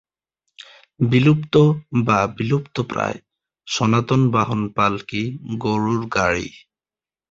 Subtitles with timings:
[0.99, 1.53] বিলুপ্ত
[2.05, 3.17] বা বিলুপ্তপ্রায়
[3.67, 5.23] সনাতন বাহন পালকি,
[5.63, 6.49] গরুর গাড়ি।